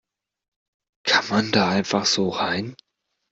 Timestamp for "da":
1.51-1.69